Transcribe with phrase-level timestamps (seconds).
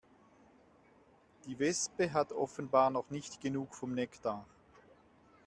[1.45, 4.47] Die Wespe hat offenbar noch nicht genug vom Nektar.